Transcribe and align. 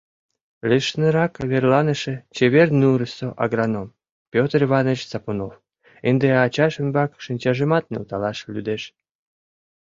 Лишнырак 0.69 1.33
верланыше 1.51 2.13
«Чевер 2.35 2.69
нурысо» 2.79 3.27
агроном— 3.43 3.95
Петр 4.33 4.59
Иванович 4.67 5.01
Сапунов, 5.11 5.53
ынде 6.09 6.27
ачаж 6.45 6.73
ӱмбак 6.81 7.11
шинчажымат 7.23 7.85
нӧлталаш 7.91 8.39
лӱдеш. 8.53 8.83